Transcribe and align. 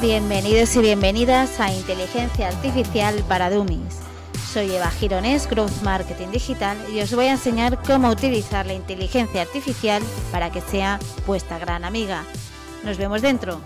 Bienvenidos 0.00 0.76
y 0.76 0.80
bienvenidas 0.80 1.58
a 1.58 1.72
Inteligencia 1.72 2.46
Artificial 2.46 3.24
para 3.26 3.50
Dummies. 3.50 3.98
Soy 4.52 4.70
Eva 4.70 4.92
Gironés, 4.92 5.50
Growth 5.50 5.82
Marketing 5.82 6.28
Digital, 6.28 6.78
y 6.94 7.00
os 7.00 7.12
voy 7.12 7.24
a 7.24 7.32
enseñar 7.32 7.82
cómo 7.82 8.08
utilizar 8.08 8.64
la 8.64 8.74
inteligencia 8.74 9.42
artificial 9.42 10.00
para 10.30 10.52
que 10.52 10.60
sea 10.60 11.00
vuestra 11.26 11.58
gran 11.58 11.84
amiga. 11.84 12.24
Nos 12.84 12.96
vemos 12.96 13.22
dentro. 13.22 13.60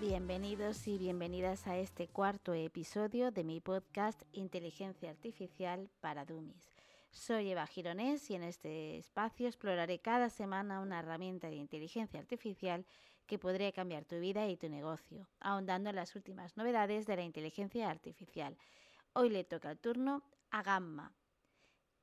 Bienvenidos 0.00 0.88
y 0.88 0.98
bienvenidas 0.98 1.68
a 1.68 1.76
este 1.76 2.08
cuarto 2.08 2.54
episodio 2.54 3.30
de 3.30 3.44
mi 3.44 3.60
podcast 3.60 4.20
Inteligencia 4.32 5.10
Artificial 5.10 5.88
para 6.00 6.24
Dummies. 6.24 6.75
Soy 7.16 7.50
Eva 7.50 7.66
Gironés 7.66 8.30
y 8.30 8.34
en 8.34 8.42
este 8.42 8.98
espacio 8.98 9.48
exploraré 9.48 9.98
cada 10.00 10.28
semana 10.28 10.80
una 10.80 10.98
herramienta 10.98 11.48
de 11.48 11.56
inteligencia 11.56 12.20
artificial 12.20 12.84
que 13.26 13.38
podría 13.38 13.72
cambiar 13.72 14.04
tu 14.04 14.20
vida 14.20 14.46
y 14.48 14.58
tu 14.58 14.68
negocio, 14.68 15.26
ahondando 15.40 15.88
en 15.88 15.96
las 15.96 16.14
últimas 16.14 16.58
novedades 16.58 17.06
de 17.06 17.16
la 17.16 17.22
inteligencia 17.22 17.90
artificial. 17.90 18.58
Hoy 19.14 19.30
le 19.30 19.44
toca 19.44 19.70
el 19.70 19.78
turno 19.78 20.22
a 20.50 20.62
Gamma. 20.62 21.14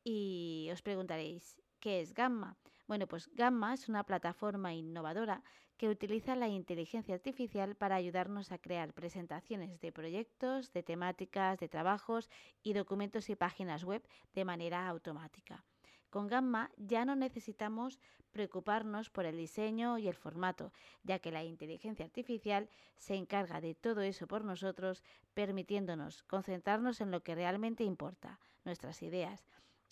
Y 0.03 0.69
os 0.73 0.81
preguntaréis, 0.81 1.61
¿qué 1.83 1.99
es 1.99 2.13
Gamma? 2.13 2.55
Bueno, 2.87 3.07
pues 3.07 3.29
Gamma 3.33 3.73
es 3.73 3.89
una 3.89 4.05
plataforma 4.05 4.73
innovadora 4.73 5.43
que 5.75 5.89
utiliza 5.89 6.33
la 6.33 6.47
inteligencia 6.47 7.13
artificial 7.13 7.75
para 7.75 7.95
ayudarnos 7.95 8.53
a 8.53 8.57
crear 8.57 8.93
presentaciones 8.93 9.81
de 9.81 9.91
proyectos, 9.91 10.71
de 10.71 10.81
temáticas, 10.81 11.59
de 11.59 11.67
trabajos 11.67 12.29
y 12.61 12.71
documentos 12.71 13.29
y 13.29 13.35
páginas 13.35 13.83
web 13.83 14.01
de 14.33 14.45
manera 14.45 14.87
automática. 14.87 15.65
Con 16.09 16.27
Gamma 16.27 16.71
ya 16.77 17.03
no 17.03 17.17
necesitamos 17.17 17.99
preocuparnos 18.31 19.09
por 19.09 19.25
el 19.25 19.35
diseño 19.35 19.97
y 19.97 20.07
el 20.07 20.15
formato, 20.15 20.71
ya 21.03 21.19
que 21.19 21.33
la 21.33 21.43
inteligencia 21.43 22.05
artificial 22.05 22.69
se 22.95 23.15
encarga 23.15 23.59
de 23.59 23.75
todo 23.75 23.99
eso 24.03 24.25
por 24.25 24.45
nosotros, 24.45 25.03
permitiéndonos 25.33 26.23
concentrarnos 26.23 27.01
en 27.01 27.11
lo 27.11 27.23
que 27.23 27.35
realmente 27.35 27.83
importa, 27.83 28.39
nuestras 28.63 29.03
ideas. 29.03 29.49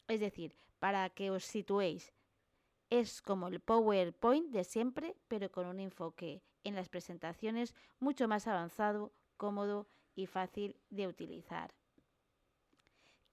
Es 0.08 0.22
decir, 0.22 0.55
para 0.81 1.07
que 1.11 1.29
os 1.29 1.45
situéis, 1.45 2.11
es 2.89 3.21
como 3.21 3.47
el 3.47 3.59
PowerPoint 3.59 4.49
de 4.49 4.63
siempre, 4.63 5.15
pero 5.27 5.51
con 5.51 5.67
un 5.67 5.79
enfoque 5.79 6.41
en 6.63 6.73
las 6.73 6.89
presentaciones 6.89 7.75
mucho 7.99 8.27
más 8.27 8.47
avanzado, 8.47 9.13
cómodo 9.37 9.87
y 10.15 10.25
fácil 10.25 10.75
de 10.89 11.07
utilizar. 11.07 11.75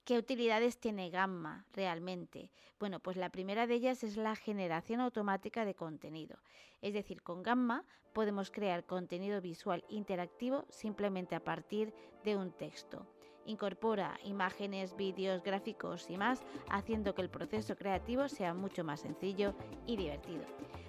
¿Qué 0.05 0.19
utilidades 0.19 0.79
tiene 0.79 1.09
Gamma 1.09 1.65
realmente? 1.73 2.51
Bueno, 2.79 2.99
pues 2.99 3.17
la 3.17 3.31
primera 3.31 3.65
de 3.65 3.73
ellas 3.73 4.03
es 4.03 4.15
la 4.15 4.35
generación 4.35 5.01
automática 5.01 5.65
de 5.65 5.73
contenido. 5.73 6.37
Es 6.81 6.93
decir, 6.93 7.23
con 7.23 7.41
Gamma 7.41 7.83
podemos 8.13 8.51
crear 8.51 8.85
contenido 8.85 9.41
visual 9.41 9.83
interactivo 9.89 10.65
simplemente 10.69 11.33
a 11.33 11.43
partir 11.43 11.95
de 12.23 12.37
un 12.37 12.51
texto. 12.51 13.07
Incorpora 13.45 14.19
imágenes, 14.23 14.95
vídeos, 14.95 15.43
gráficos 15.43 16.09
y 16.09 16.17
más, 16.17 16.41
haciendo 16.69 17.15
que 17.15 17.21
el 17.21 17.29
proceso 17.29 17.75
creativo 17.75 18.27
sea 18.27 18.53
mucho 18.53 18.83
más 18.83 19.01
sencillo 19.01 19.53
y 19.85 19.97
divertido. 19.97 20.43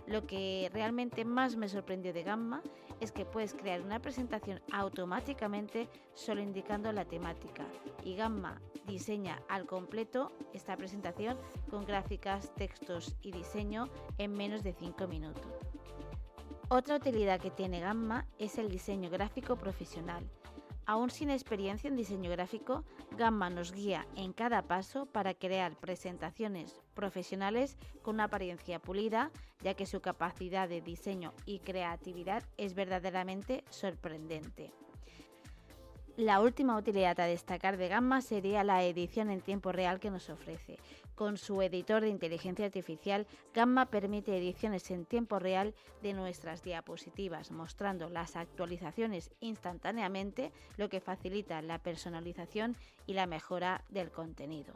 Lo 0.07 0.27
que 0.27 0.71
realmente 0.73 1.25
más 1.25 1.57
me 1.57 1.69
sorprendió 1.69 2.13
de 2.13 2.25
Gamma 2.25 2.63
es 3.01 3.13
que 3.13 3.25
puedes 3.25 3.55
crear 3.55 3.81
una 3.81 4.01
presentación 4.01 4.61
automáticamente 4.73 5.89
solo 6.15 6.43
indicando 6.43 6.93
la 6.93 7.05
temática. 7.05 7.65
Y 8.05 8.17
Gamma 8.17 8.61
diseña 8.87 9.41
al 9.49 9.67
completo 9.67 10.33
esta 10.53 10.77
presentación 10.77 11.39
con 11.71 11.85
gráficas, 11.85 12.53
textos 12.57 13.15
y 13.23 13.31
diseño 13.31 13.89
en 14.19 14.33
menos 14.33 14.63
de 14.63 14.73
5 14.73 15.07
minutos. 15.07 15.47
Otra 16.69 16.97
utilidad 16.97 17.41
que 17.41 17.51
tiene 17.51 17.81
Gamma 17.81 18.27
es 18.39 18.59
el 18.59 18.69
diseño 18.69 19.11
gráfico 19.11 19.57
profesional. 19.57 20.25
Aún 20.91 21.11
sin 21.11 21.31
experiencia 21.31 21.87
en 21.87 21.95
diseño 21.95 22.33
gráfico, 22.33 22.85
Gamma 23.17 23.49
nos 23.49 23.71
guía 23.71 24.09
en 24.17 24.33
cada 24.33 24.63
paso 24.63 25.07
para 25.07 25.35
crear 25.35 25.77
presentaciones 25.77 26.83
profesionales 26.95 27.79
con 28.03 28.17
una 28.17 28.25
apariencia 28.25 28.81
pulida, 28.81 29.31
ya 29.63 29.75
que 29.75 29.87
su 29.87 30.01
capacidad 30.01 30.69
de 30.69 30.81
diseño 30.81 31.33
y 31.47 31.61
creatividad 31.61 32.43
es 32.57 32.75
verdaderamente 32.75 33.63
sorprendente. 33.71 34.73
La 36.21 36.43
última 36.43 36.77
utilidad 36.77 37.19
a 37.19 37.25
destacar 37.25 37.79
de 37.79 37.89
Gamma 37.89 38.21
sería 38.21 38.63
la 38.63 38.85
edición 38.85 39.31
en 39.31 39.41
tiempo 39.41 39.73
real 39.73 40.01
que 40.01 40.11
nos 40.11 40.29
ofrece. 40.29 40.79
Con 41.15 41.39
su 41.39 41.63
editor 41.63 42.03
de 42.03 42.11
inteligencia 42.11 42.67
artificial, 42.67 43.27
Gamma 43.55 43.87
permite 43.87 44.37
ediciones 44.37 44.91
en 44.91 45.07
tiempo 45.07 45.39
real 45.39 45.75
de 46.03 46.13
nuestras 46.13 46.63
diapositivas, 46.63 47.51
mostrando 47.53 48.11
las 48.11 48.37
actualizaciones 48.37 49.31
instantáneamente, 49.41 50.53
lo 50.77 50.91
que 50.91 51.01
facilita 51.01 51.63
la 51.63 51.79
personalización 51.79 52.77
y 53.07 53.15
la 53.15 53.25
mejora 53.25 53.83
del 53.89 54.11
contenido. 54.11 54.75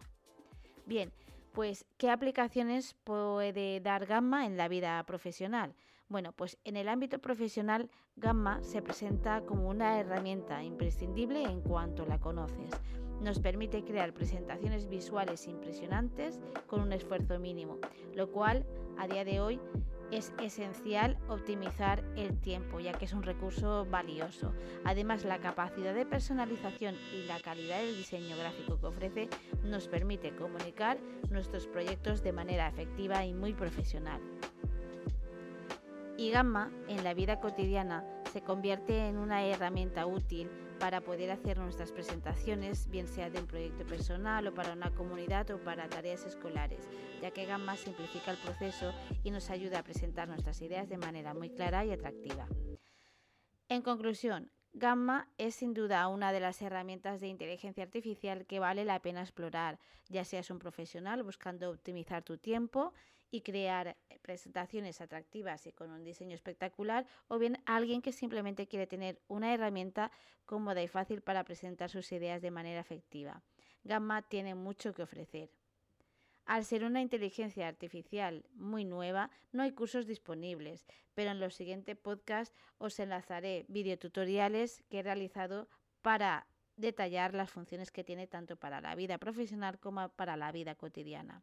Bien, 0.87 1.13
pues 1.53 1.85
¿qué 1.99 2.09
aplicaciones 2.09 2.97
puede 3.05 3.81
dar 3.81 4.07
Gamma 4.07 4.47
en 4.47 4.57
la 4.57 4.69
vida 4.69 5.03
profesional? 5.05 5.75
Bueno, 6.09 6.33
pues 6.33 6.59
en 6.65 6.77
el 6.77 6.89
ámbito 6.89 7.19
profesional, 7.19 7.91
Gamma 8.17 8.63
se 8.63 8.83
presenta 8.83 9.41
como 9.47 9.69
una 9.69 9.99
herramienta 9.99 10.63
imprescindible 10.63 11.43
en 11.43 11.63
cuanto 11.63 12.05
la 12.05 12.21
conoces. 12.21 12.71
Nos 13.21 13.41
permite 13.41 13.85
crear 13.85 14.13
presentaciones 14.13 14.89
visuales 14.89 15.47
impresionantes 15.49 16.41
con 16.67 16.83
un 16.83 16.93
esfuerzo 16.93 17.39
mínimo, 17.39 17.79
lo 18.15 18.31
cual 18.31 18.67
a 18.99 19.09
día 19.09 19.25
de 19.25 19.41
hoy 19.41 19.61
es 20.11 20.33
esencial 20.43 21.19
optimizar 21.29 22.05
el 22.17 22.39
tiempo, 22.39 22.79
ya 22.81 22.93
que 22.93 23.07
es 23.07 23.15
un 23.15 23.23
recurso 23.23 23.87
valioso. 23.87 24.53
Además, 24.85 25.25
la 25.25 25.41
capacidad 25.41 25.95
de 25.95 26.05
personalización 26.05 26.97
y 27.13 27.27
la 27.27 27.41
calidad 27.41 27.81
del 27.81 27.97
diseño 27.97 28.37
gráfico 28.37 28.79
que 28.79 28.87
ofrece 28.87 29.29
nos 29.65 29.89
permite 29.89 30.37
comunicar 30.37 30.99
nuestros 31.31 31.67
proyectos 31.67 32.23
de 32.23 32.33
manera 32.33 32.69
efectiva 32.69 33.25
y 33.25 33.33
muy 33.33 33.55
profesional. 33.55 34.21
Y 36.17 36.31
Gamma 36.31 36.71
en 36.89 37.03
la 37.03 37.13
vida 37.13 37.41
cotidiana 37.41 38.05
se 38.33 38.41
convierte 38.41 39.09
en 39.09 39.19
una 39.19 39.45
herramienta 39.45 40.07
útil 40.07 40.49
para 40.79 41.01
poder 41.01 41.33
hacer 41.33 41.59
nuestras 41.59 41.91
presentaciones, 41.91 42.89
bien 42.89 43.09
sea 43.09 43.31
de 43.31 43.41
un 43.41 43.47
proyecto 43.47 43.85
personal 43.85 44.47
o 44.47 44.55
para 44.55 44.75
una 44.75 44.95
comunidad 44.95 45.51
o 45.51 45.59
para 45.59 45.89
tareas 45.89 46.25
escolares, 46.25 46.89
ya 47.21 47.33
que 47.33 47.47
Gamma 47.47 47.77
simplifica 47.77 48.31
el 48.31 48.37
proceso 48.37 48.93
y 49.25 49.33
nos 49.33 49.51
ayuda 49.51 49.81
a 49.81 49.83
presentar 49.83 50.29
nuestras 50.29 50.63
ideas 50.63 50.89
de 50.89 50.99
manera 50.99 51.35
muy 51.35 51.51
clara 51.51 51.85
y 51.85 51.91
atractiva. 51.91 52.47
En 53.69 53.83
conclusión, 53.83 54.51
Gamma 54.73 55.29
es 55.39 55.57
sin 55.57 55.75
duda 55.75 56.07
una 56.09 56.33
de 56.33 56.41
las 56.41 56.61
herramientas 56.63 57.21
de 57.21 57.29
inteligencia 57.29 57.85
artificial 57.85 58.47
que 58.47 58.61
vale 58.61 58.85
la 58.85 59.01
pena 59.01 59.23
explorar, 59.23 59.79
ya 60.09 60.25
seas 60.25 60.51
un 60.51 60.59
profesional 60.59 61.23
buscando 61.23 61.71
optimizar 61.71 62.23
tu 62.23 62.39
tiempo 62.39 62.93
y 63.35 63.41
crear 63.41 63.97
presentaciones 64.23 65.01
atractivas 65.01 65.67
y 65.67 65.73
con 65.73 65.91
un 65.91 66.05
diseño 66.05 66.37
espectacular, 66.37 67.05
o 67.27 67.37
bien 67.41 67.61
alguien 67.67 68.01
que 68.01 68.13
simplemente 68.13 68.69
quiere 68.69 68.87
tener 68.87 69.21
una 69.27 69.53
herramienta 69.53 70.13
cómoda 70.47 70.81
y 70.85 70.87
fácil 70.87 71.21
para 71.21 71.43
presentar 71.43 71.91
sus 71.91 72.13
ideas 72.13 72.43
de 72.43 72.53
manera 72.53 72.81
efectiva. 72.81 73.43
Gamma 73.83 74.23
tiene 74.23 74.55
mucho 74.55 74.95
que 74.95 75.03
ofrecer. 75.03 75.51
Al 76.45 76.65
ser 76.65 76.85
una 76.85 77.01
inteligencia 77.01 77.67
artificial 77.67 78.45
muy 78.55 78.85
nueva, 78.85 79.31
no 79.51 79.65
hay 79.65 79.73
cursos 79.73 80.07
disponibles, 80.07 80.87
pero 81.15 81.33
en 81.33 81.41
los 81.41 81.57
siguientes 81.57 81.97
podcasts 81.97 82.55
os 82.79 83.01
enlazaré 83.01 83.65
videotutoriales 83.67 84.85
que 84.91 85.01
he 85.01 85.03
realizado 85.03 85.67
para 86.03 86.47
detallar 86.77 87.35
las 87.35 87.51
funciones 87.51 87.91
que 87.91 88.05
tiene 88.05 88.29
tanto 88.29 88.55
para 88.55 88.81
la 88.81 88.95
vida 88.95 89.19
profesional 89.19 89.81
como 89.81 90.09
para 90.11 90.37
la 90.37 90.53
vida 90.53 90.77
cotidiana. 90.77 91.43